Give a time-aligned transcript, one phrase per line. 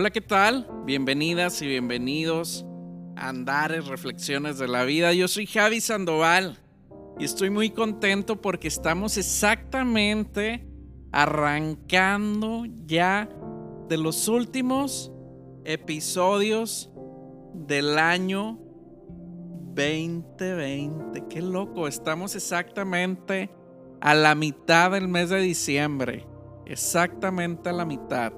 [0.00, 0.66] Hola, ¿qué tal?
[0.86, 2.64] Bienvenidas y bienvenidos
[3.16, 5.12] a Andares, Reflexiones de la Vida.
[5.12, 6.56] Yo soy Javi Sandoval
[7.18, 10.66] y estoy muy contento porque estamos exactamente
[11.12, 13.28] arrancando ya
[13.90, 15.12] de los últimos
[15.66, 16.90] episodios
[17.52, 18.58] del año
[19.74, 21.28] 2020.
[21.28, 23.50] Qué loco, estamos exactamente
[24.00, 26.26] a la mitad del mes de diciembre.
[26.64, 28.32] Exactamente a la mitad.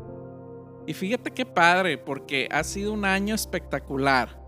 [0.87, 4.41] Y fíjate qué padre, porque ha sido un año espectacular.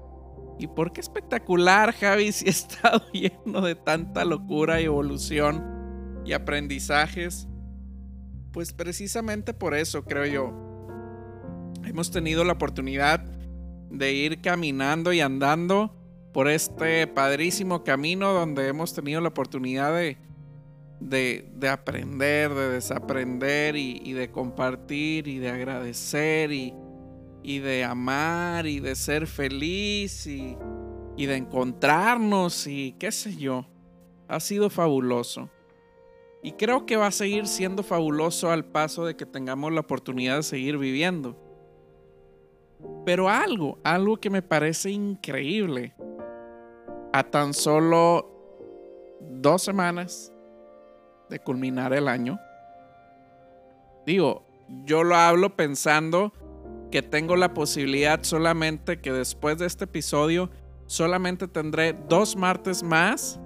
[0.58, 6.32] ¿Y por qué espectacular, Javi, si ha estado lleno de tanta locura y evolución y
[6.32, 7.48] aprendizajes?
[8.52, 10.64] Pues precisamente por eso, creo yo.
[11.84, 13.20] Hemos tenido la oportunidad
[13.90, 15.94] de ir caminando y andando
[16.32, 20.18] por este padrísimo camino donde hemos tenido la oportunidad de,
[21.04, 26.74] de, aprender, de desaprender y, de compartir y de agradecer y,
[27.42, 30.56] y, de amar y de ser feliz y,
[31.16, 33.66] y de encontrarnos y qué sé yo.
[34.28, 35.50] Ha sido fabuloso.
[36.42, 40.36] Y creo que va a seguir siendo fabuloso al paso de que tengamos la oportunidad
[40.36, 41.38] de seguir viviendo.
[43.04, 45.94] Pero algo, algo que me parece increíble
[47.12, 48.30] a tan solo
[49.20, 50.33] dos semanas
[51.28, 52.38] de culminar el año.
[54.06, 54.46] Digo,
[54.84, 56.32] yo lo hablo pensando
[56.90, 60.50] que tengo la posibilidad solamente que después de este episodio
[60.86, 63.40] solamente tendré dos martes más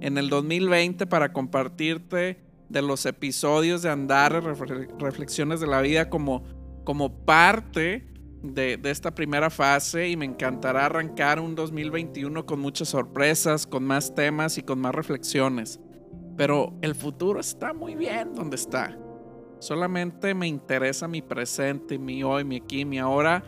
[0.00, 4.32] en el 2020 para compartirte de los episodios de andar
[4.98, 6.44] reflexiones de la vida como,
[6.84, 8.08] como parte
[8.42, 14.14] de, esta primera fase y me encantará arrancar un 2021 con muchas sorpresas, con más
[14.14, 15.80] temas y con más reflexiones.
[16.38, 18.96] Pero el futuro está muy bien donde está.
[19.58, 23.42] Solamente me interesa mi presente, mi hoy, mi aquí, mi ahora.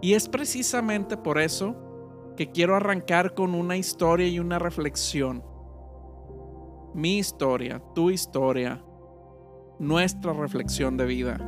[0.00, 1.76] Y es precisamente por eso
[2.38, 5.44] que quiero arrancar con una historia y una reflexión.
[6.94, 8.82] Mi historia, tu historia,
[9.78, 11.38] nuestra reflexión de vida.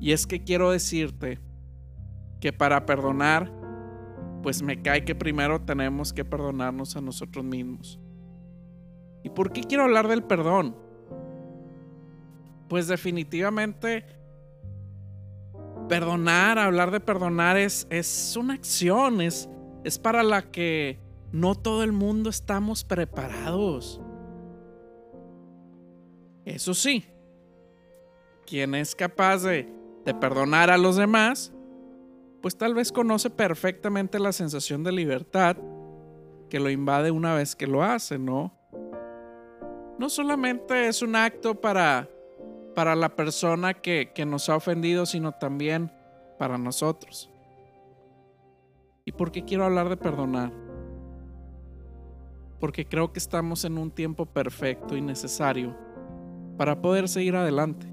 [0.00, 1.38] Y es que quiero decirte
[2.40, 3.52] que para perdonar,
[4.42, 8.01] pues me cae que primero tenemos que perdonarnos a nosotros mismos.
[9.22, 10.76] ¿Y por qué quiero hablar del perdón?
[12.68, 14.04] Pues definitivamente
[15.88, 19.48] perdonar, hablar de perdonar es, es una acción, es,
[19.84, 20.98] es para la que
[21.32, 24.00] no todo el mundo estamos preparados.
[26.44, 27.04] Eso sí,
[28.46, 31.52] quien es capaz de de perdonar a los demás,
[32.40, 35.56] pues tal vez conoce perfectamente la sensación de libertad
[36.48, 38.52] que lo invade una vez que lo hace, ¿no?
[39.98, 42.08] No solamente es un acto para,
[42.74, 45.92] para la persona que, que nos ha ofendido, sino también
[46.38, 47.30] para nosotros.
[49.04, 50.52] ¿Y por qué quiero hablar de perdonar?
[52.60, 55.76] Porque creo que estamos en un tiempo perfecto y necesario
[56.56, 57.86] para poder seguir adelante.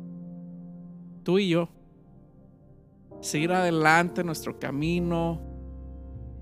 [1.24, 1.70] Tú y yo
[3.22, 5.42] seguir adelante nuestro camino,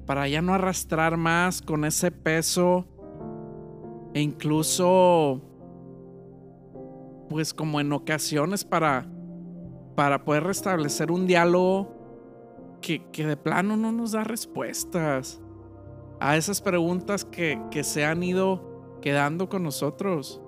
[0.05, 2.87] para ya no arrastrar más con ese peso
[4.17, 5.43] e incluso,
[7.29, 9.07] pues como en ocasiones para,
[9.95, 11.93] para poder restablecer un diálogo
[12.81, 15.39] que, que de plano no nos da respuestas
[16.19, 20.41] a esas preguntas que, que se han ido quedando con nosotros.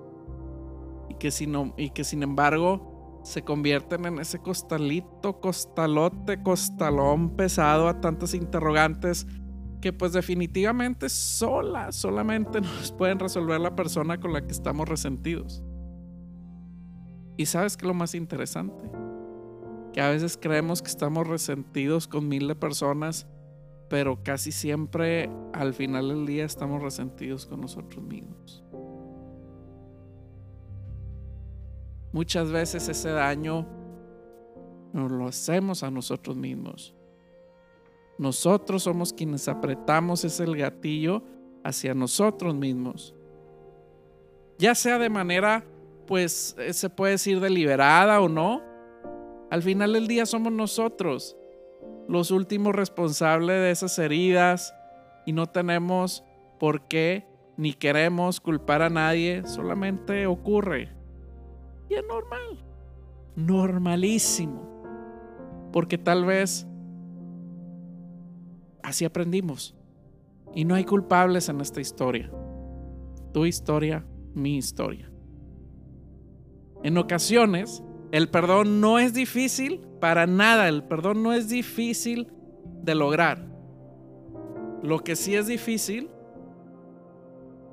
[1.08, 7.36] Y que, si no, y que sin embargo se convierten en ese costalito, costalote, costalón
[7.36, 9.28] pesado a tantos interrogantes
[9.82, 15.64] que pues definitivamente sola, solamente nos pueden resolver la persona con la que estamos resentidos.
[17.38, 18.90] Y sabes que lo más interesante,
[19.94, 23.28] que a veces creemos que estamos resentidos con mil de personas,
[23.90, 28.64] pero casi siempre al final del día estamos resentidos con nosotros mismos.
[32.12, 33.68] Muchas veces ese daño
[34.94, 36.99] nos lo hacemos a nosotros mismos.
[38.20, 41.24] Nosotros somos quienes apretamos ese gatillo
[41.64, 43.16] hacia nosotros mismos.
[44.58, 45.64] Ya sea de manera,
[46.06, 48.62] pues eh, se puede decir deliberada o no.
[49.50, 51.38] Al final del día somos nosotros
[52.10, 54.76] los últimos responsables de esas heridas
[55.26, 56.24] y no tenemos
[56.60, 57.26] por qué
[57.56, 60.90] ni queremos culpar a nadie, solamente ocurre.
[61.88, 62.66] Y es normal.
[63.36, 64.68] Normalísimo.
[65.72, 66.66] Porque tal vez
[68.84, 69.76] así aprendimos.
[70.56, 72.32] Y no hay culpables en esta historia.
[73.34, 75.12] Tu historia, mi historia.
[76.84, 82.28] En ocasiones, El perdón no es difícil para nada, el perdón no es difícil
[82.82, 83.46] de lograr.
[84.82, 86.10] Lo que sí es difícil,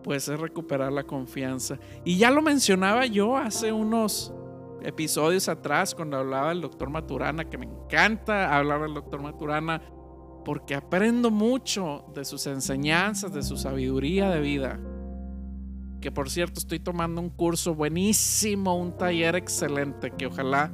[0.03, 1.79] pues es recuperar la confianza.
[2.05, 4.35] Y ya lo mencionaba yo hace unos
[4.82, 9.81] episodios atrás cuando hablaba del doctor Maturana, que me encanta hablar del doctor Maturana
[10.46, 14.78] porque aprendo mucho de sus enseñanzas, de su sabiduría de vida.
[16.00, 20.70] Que por cierto estoy tomando un curso buenísimo, un taller excelente, que ojalá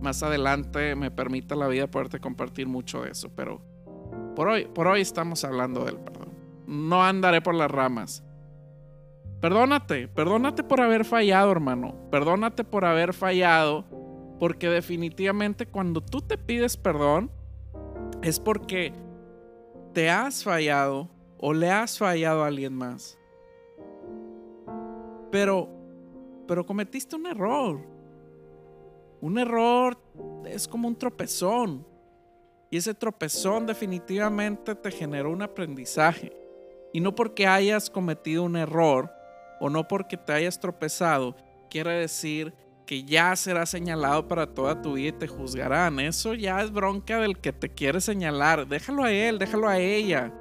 [0.00, 3.28] más adelante me permita la vida poderte compartir mucho de eso.
[3.36, 3.60] Pero
[4.34, 6.30] por hoy, por hoy estamos hablando del perdón.
[6.66, 8.24] No andaré por las ramas.
[9.42, 12.08] Perdónate, perdónate por haber fallado, hermano.
[12.10, 13.84] Perdónate por haber fallado,
[14.38, 17.30] porque definitivamente cuando tú te pides perdón,
[18.22, 18.92] es porque
[19.92, 21.08] te has fallado
[21.38, 23.18] o le has fallado a alguien más.
[25.30, 25.68] Pero,
[26.46, 27.80] pero cometiste un error.
[29.20, 29.98] Un error
[30.44, 31.86] es como un tropezón.
[32.70, 36.32] Y ese tropezón definitivamente te generó un aprendizaje.
[36.92, 39.10] Y no porque hayas cometido un error,
[39.60, 41.36] o no porque te hayas tropezado,
[41.70, 42.54] quiere decir
[42.86, 46.00] que ya será señalado para toda tu vida y te juzgarán.
[46.00, 48.66] Eso ya es bronca del que te quiere señalar.
[48.66, 50.32] Déjalo a él, déjalo a ella.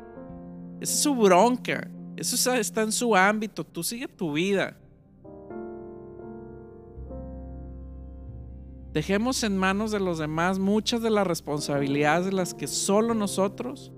[0.80, 1.90] Esa es su bronca.
[2.18, 3.64] Eso está en su ámbito.
[3.64, 4.78] Tú sigue tu vida.
[8.94, 13.92] Dejemos en manos de los demás muchas de las responsabilidades de las que solo nosotros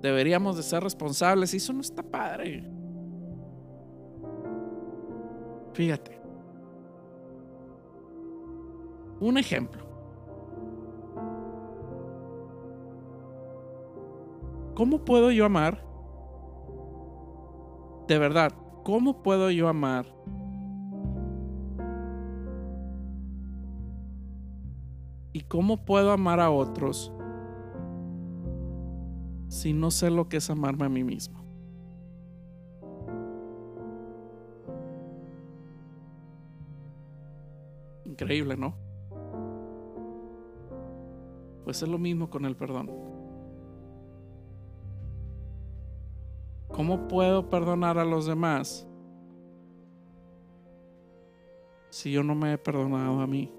[0.00, 1.54] deberíamos de ser responsables.
[1.54, 2.64] Y eso no está padre.
[5.74, 6.21] Fíjate.
[9.22, 9.84] Un ejemplo.
[14.74, 15.86] ¿Cómo puedo yo amar?
[18.08, 18.50] De verdad,
[18.82, 20.06] ¿cómo puedo yo amar?
[25.32, 27.12] ¿Y cómo puedo amar a otros
[29.46, 31.44] si no sé lo que es amarme a mí mismo?
[38.04, 38.91] Increíble, ¿no?
[41.64, 42.90] Pues es lo mismo con el perdón.
[46.68, 48.86] ¿Cómo puedo perdonar a los demás
[51.90, 53.52] si yo no me he perdonado a mí?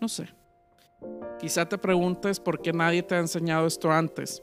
[0.00, 0.28] No sé.
[1.38, 4.42] Quizá te preguntes por qué nadie te ha enseñado esto antes.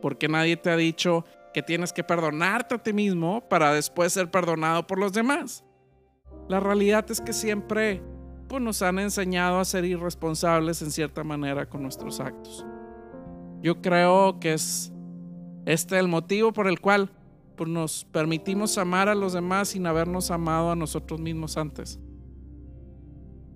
[0.00, 4.12] ¿Por qué nadie te ha dicho que tienes que perdonarte a ti mismo para después
[4.12, 5.64] ser perdonado por los demás.
[6.48, 8.02] La realidad es que siempre
[8.48, 12.66] pues, nos han enseñado a ser irresponsables en cierta manera con nuestros actos.
[13.62, 14.92] Yo creo que es
[15.64, 17.10] este el motivo por el cual
[17.56, 22.00] pues, nos permitimos amar a los demás sin habernos amado a nosotros mismos antes.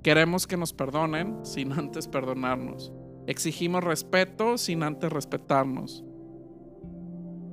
[0.03, 2.93] Queremos que nos perdonen sin antes perdonarnos.
[3.27, 6.05] Exigimos respeto sin antes respetarnos.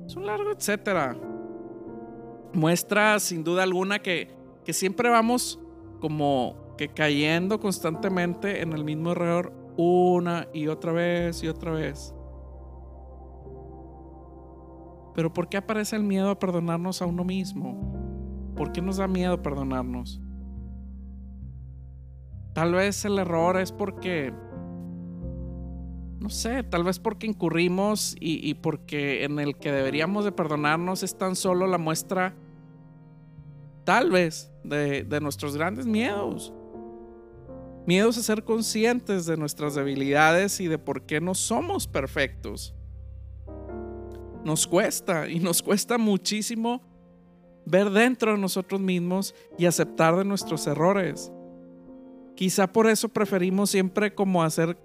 [0.06, 1.16] Es un largo etcétera.
[2.52, 4.28] Muestra sin duda alguna que,
[4.64, 5.58] que siempre vamos
[6.00, 12.14] como que cayendo constantemente en el mismo error una y otra vez y otra vez.
[15.14, 18.52] Pero ¿por qué aparece el miedo a perdonarnos a uno mismo?
[18.56, 20.20] ¿Por qué nos da miedo perdonarnos?
[22.52, 24.32] Tal vez el error es porque
[26.24, 31.18] no sé, tal vez porque incurrimos y, porque en el que deberíamos de perdonarnos es
[31.18, 32.34] tan solo la muestra,
[33.84, 36.50] tal vez, de, de nuestros grandes miedos.
[37.86, 42.74] Miedos a ser conscientes de nuestras debilidades y de por qué no somos perfectos.
[44.46, 46.80] Nos cuesta y nos cuesta muchísimo
[47.66, 51.30] ver dentro de nosotros mismos y aceptar de nuestros errores.
[52.34, 54.78] Quizá por eso preferimos siempre como hacer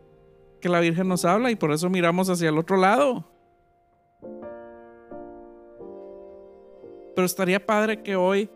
[0.60, 3.26] que la Virgen nos habla y por eso miramos hacia el otro lado.
[7.16, 8.50] Pero estaría padre que hoy,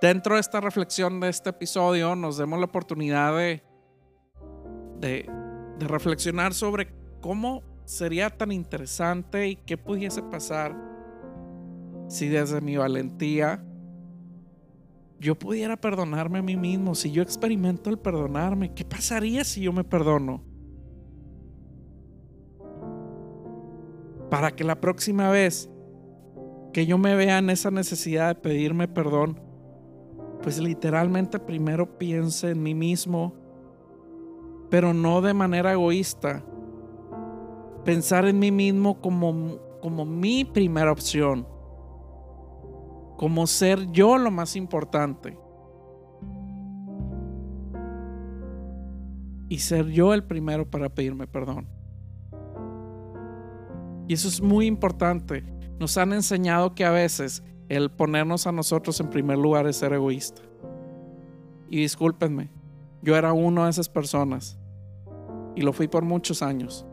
[0.00, 3.62] dentro de esta reflexión de este episodio, nos demos la oportunidad de,
[4.98, 5.30] de,
[5.78, 6.88] reflexionar sobre
[7.20, 10.74] cómo sería tan interesante y qué pudiese pasar
[12.08, 13.62] si desde mi valentía
[15.18, 19.72] yo pudiera perdonarme a mí mismo, si yo experimento el perdonarme, ¿qué pasaría si yo
[19.72, 20.42] me perdono?
[24.30, 25.70] Para que la próxima vez
[26.72, 29.40] que yo me vea en esa necesidad de pedirme perdón,
[30.42, 33.34] pues literalmente primero piense en mí mismo,
[34.68, 36.44] pero no de manera egoísta.
[37.84, 41.46] Pensar en mí mismo como, como mi primera opción,
[43.16, 45.38] como ser yo lo más importante.
[49.48, 51.68] Y ser yo el primero para pedirme perdón.
[54.08, 55.44] Y eso es muy importante.
[55.78, 59.92] Nos han enseñado que a veces el ponernos a nosotros en primer lugar es ser
[59.92, 60.42] egoísta.
[61.68, 62.50] Y discúlpenme,
[63.02, 64.58] yo era uno de esas personas.
[65.54, 66.86] Y lo fui por muchos años.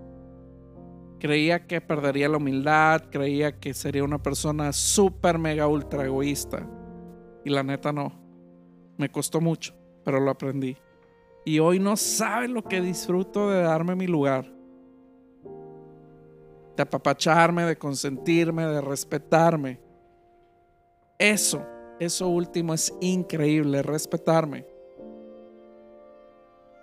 [1.23, 6.67] Creía que perdería la humildad, creía que sería una persona súper, mega, ultra egoísta.
[7.45, 8.11] Y la neta no.
[8.97, 10.75] Me costó mucho, pero lo aprendí.
[11.45, 14.51] Y hoy no sabe lo que disfruto de darme mi lugar.
[16.75, 19.79] De apapacharme, de consentirme, de respetarme.
[21.17, 21.65] Eso,
[22.01, 24.65] eso último es increíble, respetarme.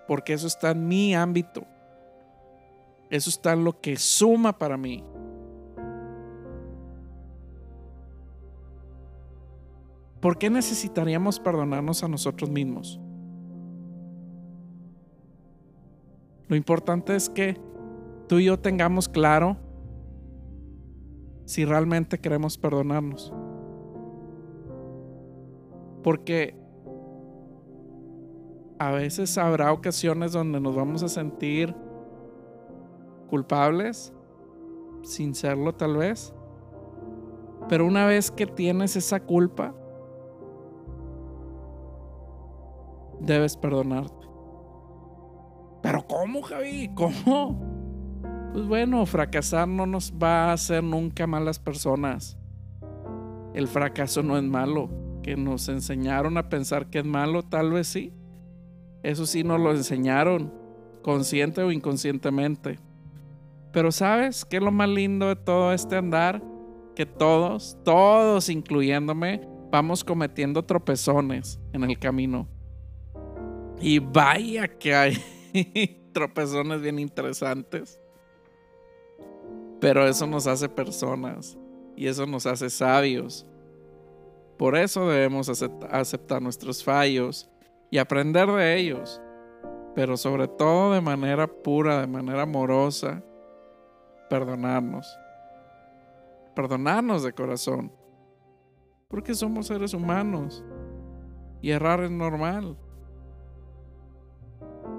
[0.09, 1.67] Porque eso está en mi ámbito.
[3.11, 5.05] Eso está lo que suma para mí.
[10.21, 13.01] ¿Por qué necesitaríamos perdonarnos a nosotros mismos?
[16.47, 17.61] Lo importante es que
[18.29, 19.57] tú y yo tengamos claro
[21.47, 23.33] si realmente queremos perdonarnos.
[26.05, 26.55] Porque
[28.79, 31.75] a veces habrá ocasiones donde nos vamos a sentir
[33.31, 34.13] culpables,
[35.03, 36.35] sin serlo tal vez.
[37.69, 39.73] Pero una vez que tienes esa culpa,
[43.21, 44.27] debes perdonarte.
[45.83, 46.91] Pero ¿cómo, Javi?
[46.95, 47.59] ¿Cómo?
[48.53, 52.37] Pues bueno, fracasar no nos va a hacer nunca malas personas.
[53.55, 54.91] El fracaso no es malo.
[55.23, 58.13] Que nos enseñaron a pensar que es malo, tal vez sí.
[59.03, 60.53] Eso sí nos lo enseñaron,
[61.03, 62.79] consciente o inconscientemente.
[63.73, 66.43] Pero ¿sabes qué es lo más lindo de todo este andar?
[66.97, 72.49] Que todos, todos incluyéndome, vamos cometiendo tropezones en el camino.
[73.81, 75.15] Y vaya que hay
[76.13, 78.01] tropezones bien interesantes.
[79.81, 81.57] Pero eso nos hace personas
[81.97, 83.47] y eso nos hace sabios.
[84.59, 87.49] Por eso debemos aceptar nuestros fallos
[87.91, 89.23] y aprender de ellos,
[89.95, 93.25] pero sobre todo de manera pura, de manera amorosa
[94.31, 95.19] perdonarnos.
[96.55, 97.93] Perdonarnos de corazón.
[99.09, 100.65] Porque somos seres humanos.
[101.61, 102.79] Y errar es normal.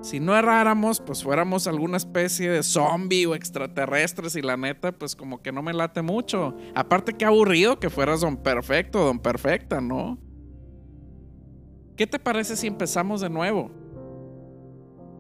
[0.01, 5.15] Si no erráramos, pues fuéramos alguna especie de zombie o extraterrestres y la neta, pues
[5.15, 6.55] como que no me late mucho.
[6.75, 10.17] Aparte que aburrido que fueras don perfecto, don perfecta, ¿no?
[11.95, 13.69] ¿Qué te parece si empezamos de nuevo?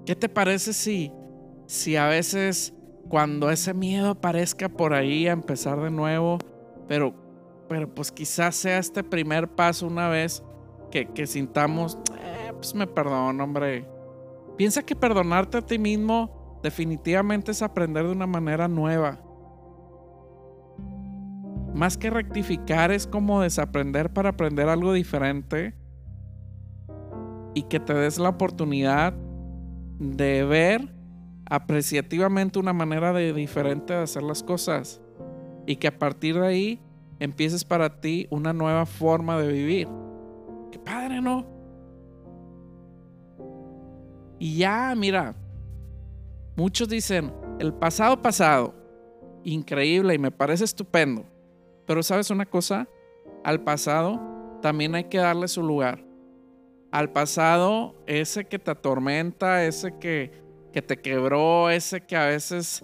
[0.05, 1.11] ¿Qué te parece si,
[1.67, 2.73] si a veces
[3.11, 6.37] cuando ese miedo aparezca por ahí a empezar de nuevo,
[6.87, 7.13] pero,
[7.67, 10.41] pero pues quizás sea este primer paso una vez
[10.89, 13.85] que, sintamos, eh, pues me perdono, hombre.
[14.55, 19.19] Piensa que perdonarte a ti mismo definitivamente es aprender de una manera nueva.
[21.73, 25.75] Más que rectificar es como desaprender para aprender algo diferente
[27.53, 29.13] y que te des la oportunidad
[29.99, 31.00] de ver
[31.51, 35.01] apreciativamente una manera de diferente de hacer las cosas
[35.67, 36.79] y que a partir de ahí
[37.19, 39.89] empieces para ti una nueva forma de vivir.
[40.71, 41.45] Qué padre, ¿no?
[44.39, 45.35] Y ya, mira,
[46.55, 48.73] muchos dicen, el pasado pasado,
[49.43, 51.25] increíble y me parece estupendo.
[51.85, 52.87] Pero sabes una cosa,
[53.43, 54.21] al pasado
[54.61, 56.01] también hay que darle su lugar.
[56.91, 60.39] Al pasado, ese que te atormenta, ese que
[60.71, 62.83] que te quebró, ese que a veces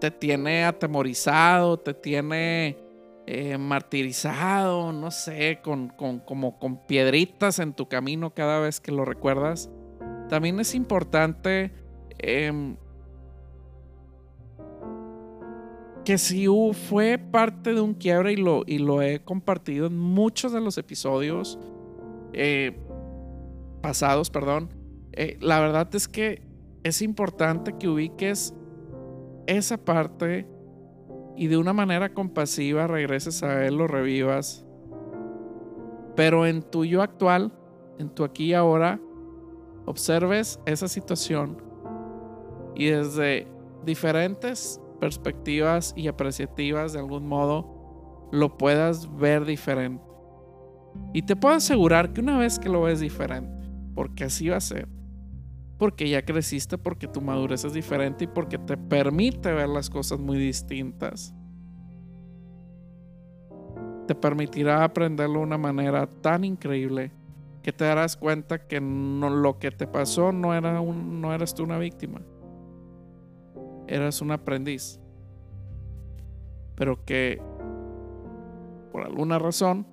[0.00, 2.76] te, tiene atemorizado, te tiene
[3.26, 9.04] eh, martirizado, no sé, con, como con piedritas en tu camino cada vez que lo
[9.04, 9.70] recuerdas.
[10.28, 11.72] También es importante
[12.18, 12.76] em,
[16.04, 16.46] que si
[16.88, 20.78] fue parte de un quiebre y lo, y lo he compartido en muchos de los
[20.78, 21.58] episodios
[22.32, 22.76] eh,
[23.82, 24.70] pasados, perdón,
[25.12, 26.42] eh, la verdad es que
[26.84, 28.54] es importante que ubiques
[29.46, 30.46] esa parte
[31.36, 34.64] y de una manera compasiva regreses a él, lo revivas.
[36.14, 37.52] Pero en tu yo actual,
[37.98, 39.00] en tu aquí y ahora,
[39.86, 41.56] observes esa situación
[42.74, 43.46] y desde
[43.84, 50.02] diferentes perspectivas y apreciativas de algún modo lo puedas ver diferente.
[51.12, 54.60] Y te puedo asegurar que una vez que lo ves diferente, porque así va a
[54.60, 54.88] ser,
[55.82, 60.20] porque ya creciste, porque tu madurez es diferente y porque te permite ver las cosas
[60.20, 61.34] muy distintas.
[64.06, 67.10] te permitirá aprenderlo de una manera tan increíble
[67.64, 71.64] que te darás cuenta que lo que te pasó no, era un, no eras tú
[71.64, 72.20] una víctima,
[73.88, 75.00] eras un aprendiz,
[76.76, 77.42] pero que
[78.92, 79.84] por alguna razón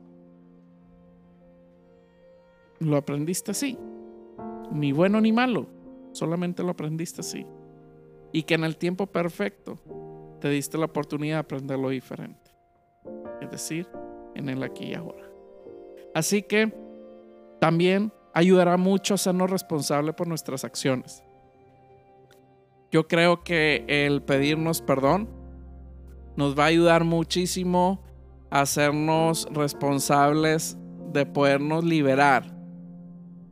[2.78, 3.76] lo aprendiste así,
[4.72, 5.79] ni bueno ni malo,
[6.12, 7.46] solamente lo aprendiste así,
[8.32, 9.80] y que en el tiempo perfecto
[10.40, 12.52] te diste la oportunidad de aprenderlo diferente,
[13.42, 13.88] es decir,
[14.36, 15.30] en el aquí y ahora.
[16.14, 16.74] Así que
[17.60, 21.24] también ayudará mucho a sernos responsables por nuestras acciones.
[22.92, 25.30] Yo creo que el pedirnos perdón
[26.36, 28.02] nos va a ayudar muchísimo
[28.50, 30.78] a hacernos responsables
[31.12, 32.56] de podernos liberar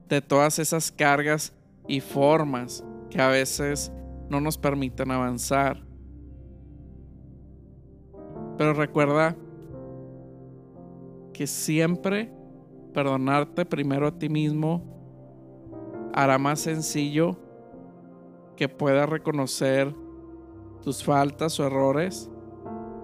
[0.08, 1.54] de todas esas cargas
[1.88, 3.92] y formas que a veces
[4.30, 5.84] no nos permiten avanzar.
[8.58, 9.36] Pero recuerda
[11.34, 12.32] que siempre
[12.94, 14.84] perdonarte primero a ti mismo
[16.14, 17.38] hará más sencillo
[18.56, 19.94] que puedas reconocer
[20.82, 22.30] tus faltas o errores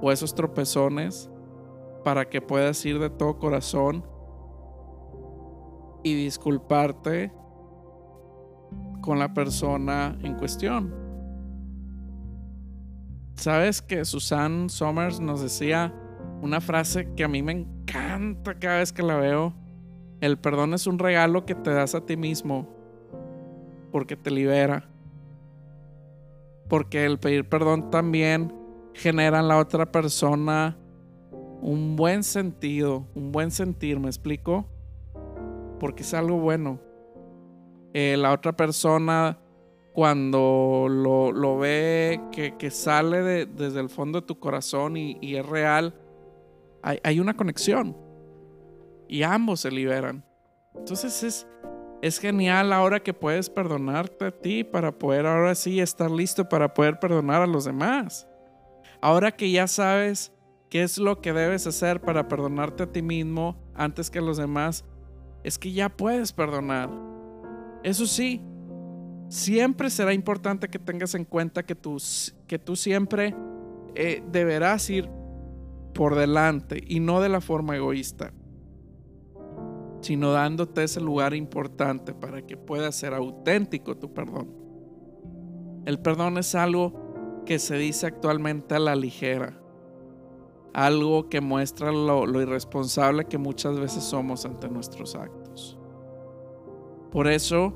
[0.02, 1.30] o esos tropezones
[2.04, 4.04] para que puedas ir de todo corazón
[6.04, 7.32] y disculparte
[9.04, 10.96] con la persona en cuestión.
[13.36, 15.94] Sabes que Susan Somers nos decía
[16.42, 19.54] una frase que a mí me encanta cada vez que la veo
[20.24, 22.70] el perdón es un regalo que te das a ti mismo
[23.92, 24.90] porque te libera.
[26.70, 28.56] Porque el pedir perdón también
[28.94, 30.78] genera en la otra persona
[31.62, 34.66] un buen sentido, un buen sentir, ¿me explico?
[35.82, 36.80] Porque es algo bueno.
[37.94, 39.38] Eh, la otra persona
[39.94, 45.94] cuando lo, ve que, sale desde el fondo de tu corazón y, es real,
[46.82, 47.96] hay, hay una conexión
[49.08, 50.26] y ambos se liberan.
[50.76, 51.48] Entonces es,
[52.02, 56.74] es genial ahora que puedes perdonarte a ti para poder ahora sí estar listo para
[56.74, 58.28] poder perdonar a los demás.
[59.00, 60.34] Ahora que ya sabes
[60.70, 64.38] qué es lo que debes hacer para perdonarte a ti mismo antes que a los
[64.38, 64.84] demás,
[65.44, 67.13] es que ya puedes perdonar.
[67.84, 68.42] Eso sí,
[69.30, 72.00] siempre será importante que tengas en cuenta que tú,
[72.76, 73.36] siempre
[73.96, 75.10] eh, deberás ir
[75.94, 78.34] por delante y no de la forma egoísta
[80.04, 84.50] sino dándote ese lugar importante para que pueda ser auténtico tu perdón.
[85.86, 89.58] El perdón es algo que se dice actualmente a la ligera,
[90.74, 95.43] algo que muestra lo, irresponsable que muchas veces somos ante nuestros actos.
[97.14, 97.74] Por eso,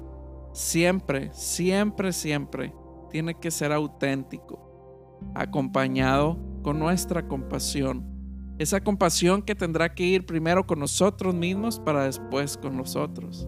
[0.52, 2.74] siempre, siempre, siempre
[3.10, 8.18] tiene que ser auténtico, acompañado con nuestra compasión
[8.58, 13.48] esa compasión que tendrá que ir primero con nosotros mismos para después con nosotros.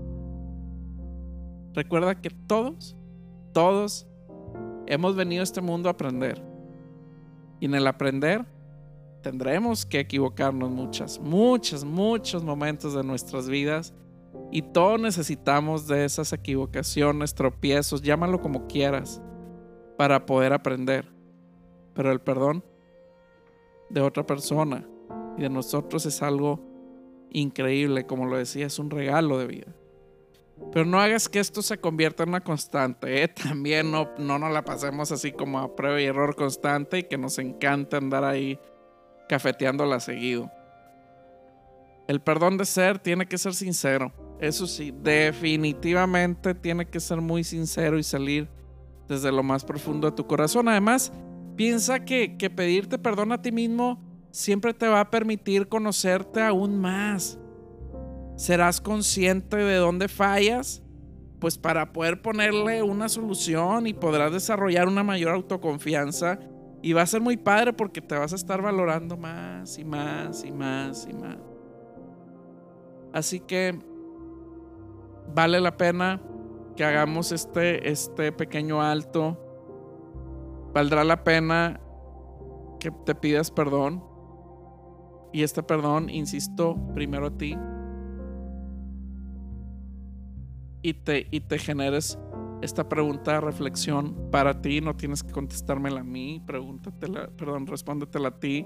[1.74, 2.96] Recuerda que todos,
[3.52, 4.08] todos
[4.86, 6.44] hemos venido a este mundo a aprender.
[7.60, 8.46] Y en el aprender
[9.24, 13.94] tendremos que equivocarnos muchas, muchos, muchos momentos de nuestras vidas.
[14.52, 19.22] Y todos necesitamos de esas equivocaciones, tropiezos, llámalo como quieras,
[19.98, 21.06] para poder aprender.
[21.94, 22.64] Pero el perdón
[23.90, 24.88] de otra persona
[25.38, 26.60] y de nosotros es algo
[27.32, 29.68] increíble, como lo decía, es un regalo de vida.
[30.72, 33.28] Pero no hagas que esto se convierta en una constante, ¿eh?
[33.44, 37.18] también no, no nos la pasemos así como a prueba y error constante y que
[37.18, 38.60] nos encanta andar ahí
[39.28, 40.52] cafeteándola seguido.
[42.08, 47.44] El perdón de ser tiene que ser sincero, eso sí, definitivamente tiene que ser muy
[47.44, 48.48] sincero y salir
[49.08, 50.70] desde lo más profundo de tu corazón.
[50.70, 51.12] Además,
[51.58, 56.80] piensa que, que pedirte perdón a ti mismo siempre te va a permitir conocerte aún
[56.80, 57.38] más.
[58.38, 60.82] Serás consciente de dónde fallas,
[61.40, 66.40] pues para poder ponerle una solución y podrás desarrollar una mayor autoconfianza.
[66.82, 70.46] Y va a ser muy padre porque te vas a estar valorando más y más
[70.46, 71.38] y más y más.
[73.12, 73.78] Así que
[75.34, 76.22] vale la pena
[76.76, 79.38] que hagamos este, este pequeño alto.
[80.74, 81.80] Valdrá la pena
[82.80, 84.04] que te pidas perdón
[85.32, 87.58] y este perdón, insisto, primero a ti.
[90.82, 92.18] Y te, y te generes
[92.62, 94.82] esta pregunta de reflexión para ti.
[94.82, 96.42] No tienes que contestármela a mí.
[96.46, 98.66] Pregúntatela, perdón, respóndetela a ti.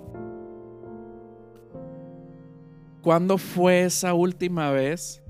[3.02, 5.23] ¿Cuándo fue esa última vez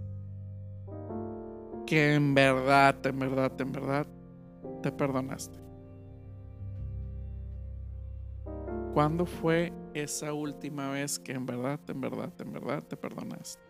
[1.86, 4.08] que en verdad, en verdad, en verdad
[4.82, 5.60] te perdonaste?
[8.94, 13.62] ¿Cuándo fue esa última vez que en verdad, en verdad, en verdad te perdonaste.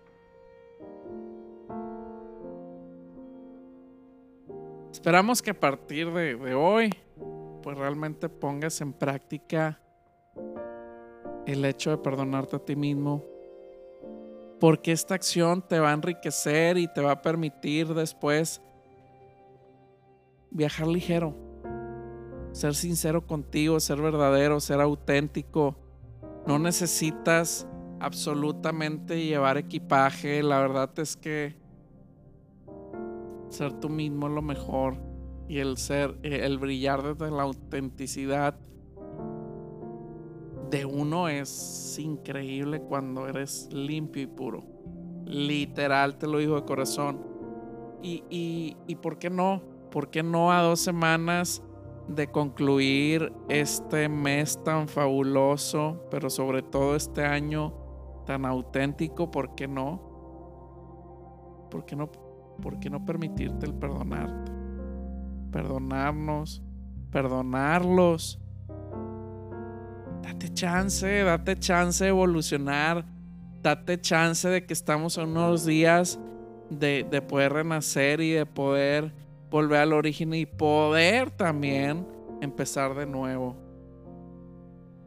[4.91, 6.89] Esperamos que a partir de, de hoy,
[7.61, 9.79] pues realmente pongas en práctica
[11.45, 13.23] el hecho de perdonarte a ti mismo,
[14.59, 18.61] porque esta acción te va a enriquecer y te va a permitir después
[20.51, 21.35] viajar ligero,
[22.51, 25.75] ser sincero contigo, ser verdadero, ser auténtico.
[26.47, 27.67] No necesitas
[27.99, 31.55] absolutamente llevar equipaje, la verdad es que
[33.49, 34.97] ser tú mismo es lo mejor
[35.47, 38.57] y el ser, el brillar desde la autenticidad
[40.73, 44.63] de uno es increíble cuando eres limpio y puro.
[45.23, 47.21] Literal, te lo digo de corazón.
[48.01, 49.61] Y, y, y ¿por qué no?
[49.91, 51.61] ¿Por qué no a dos semanas
[52.07, 57.71] de concluir este mes tan fabuloso, pero sobre todo este año
[58.25, 59.29] tan auténtico?
[59.29, 60.01] ¿Por qué no?
[61.69, 62.11] ¿Por qué no,
[62.63, 64.51] por qué no permitirte el perdonarte?
[65.51, 66.63] Perdonarnos,
[67.11, 68.42] perdonarlos
[70.23, 73.05] date chance, date chance de evolucionar,
[73.61, 76.19] date chance de que estamos en unos días
[76.69, 79.13] de, de poder renacer y de poder
[79.51, 82.07] volver al origen y poder también
[82.41, 83.55] empezar de nuevo.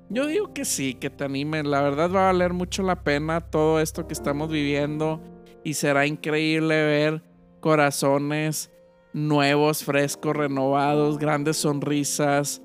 [0.08, 1.64] Yo digo que sí, que te animes.
[1.64, 5.20] La verdad va a valer mucho la pena todo esto que estamos viviendo
[5.64, 7.22] y será increíble ver
[7.60, 8.70] corazones
[9.12, 12.62] nuevos, frescos, renovados, grandes sonrisas,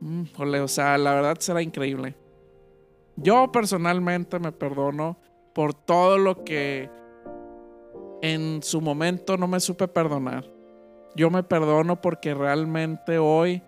[0.00, 2.14] Mm, o sea, la verdad será increíble.
[3.16, 5.18] Yo personalmente me perdono
[5.54, 6.88] por todo lo que
[8.22, 10.44] en su momento no me supe perdonar.
[11.16, 13.62] Yo me perdono porque realmente hoy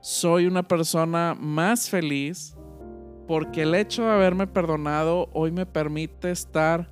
[0.00, 2.56] soy una persona más feliz
[3.26, 6.88] porque el hecho de haberme perdonado hoy me permite estar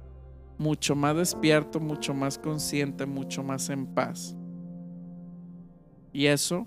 [0.59, 4.37] mucho más despierto, mucho más consciente, mucho más en paz.
[6.12, 6.66] Y eso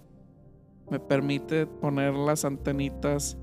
[0.89, 3.37] me permite poner las antenitas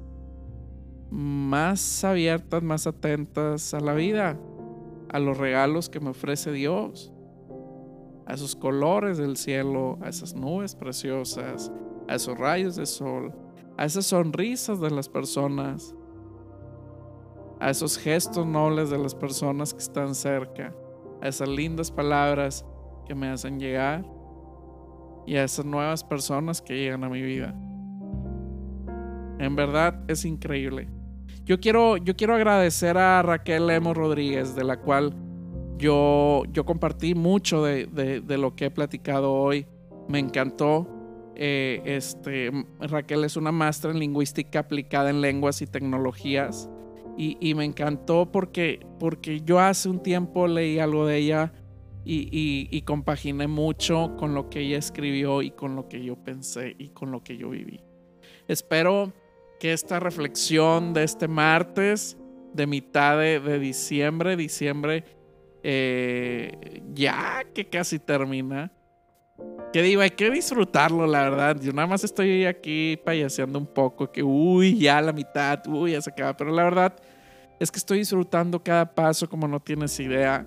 [1.10, 4.38] más abiertas, más atentas a la vida,
[5.10, 7.12] a los regalos que me ofrece Dios,
[8.26, 11.70] a esos colores del cielo, a esas nubes preciosas,
[12.08, 13.32] a esos rayos de sol,
[13.76, 15.94] a esas sonrisas de las personas,
[17.60, 20.74] a esos gestos nobles de las personas que están cerca,
[21.20, 22.64] a esas lindas palabras
[23.06, 24.04] que me hacen llegar
[25.26, 27.54] y a esas nuevas personas que llegan a mi vida.
[29.38, 30.88] En verdad es increíble.
[31.44, 35.14] Yo quiero, yo quiero agradecer a Raquel Lemos Rodríguez, de la cual
[35.76, 39.66] yo, yo compartí mucho de, de, lo que he platicado hoy.
[40.08, 40.88] Me encantó.
[41.36, 46.70] Eh, este, Raquel es una maestra en lingüística aplicada en lenguas y tecnologías.
[47.18, 51.52] Y, y, me encantó porque, porque yo hace un tiempo leí algo de ella
[52.04, 56.88] y, compaginé mucho con lo que ella escribió y con lo que yo pensé y
[56.88, 57.80] con lo que yo viví.
[58.46, 59.12] Espero
[59.58, 62.18] que esta reflexión de este martes,
[62.52, 65.04] de mitad de, diciembre, diciembre
[65.62, 68.70] eh, ya que casi termina,
[69.72, 71.60] que digo, hay que disfrutarlo, la verdad.
[71.60, 76.00] Yo nada más estoy aquí payaseando un poco, que uy, ya la mitad, uy, ya
[76.00, 76.36] se acaba.
[76.36, 76.94] Pero la verdad
[77.58, 80.46] es que estoy disfrutando cada paso como no tienes idea.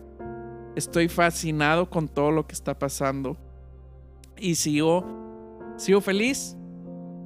[0.78, 3.36] Estoy fascinado con todo lo que está pasando.
[4.38, 5.04] Y sigo,
[5.76, 6.56] sigo feliz,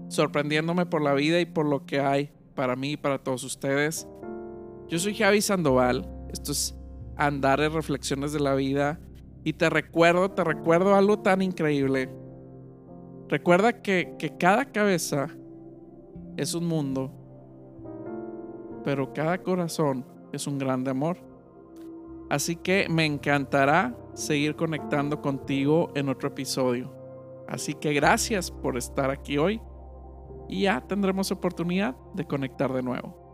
[0.07, 4.07] sorprendiéndome por la vida y por lo que hay para mí y para todos ustedes.
[4.87, 6.09] Yo soy Javi Sandoval.
[6.31, 6.79] Esto es
[7.17, 9.01] Andares Reflexiones de la Vida.
[9.43, 12.09] Y te recuerdo, te recuerdo algo tan increíble.
[13.27, 15.27] Recuerda que, que cada cabeza
[16.37, 17.11] es un mundo,
[18.85, 21.30] pero cada corazón es un grande amor.
[22.31, 26.89] Así que me encantará seguir conectando contigo en otro episodio.
[27.45, 29.59] Así que gracias por estar aquí hoy
[30.47, 33.30] y ya tendremos oportunidad de conectar de nuevo.